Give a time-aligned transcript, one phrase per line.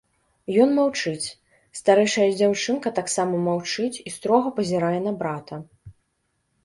[0.63, 1.27] Ён маўчыць,
[1.81, 5.55] старэйшая дзяўчынка таксама маўчыць і строга пазірае на брата.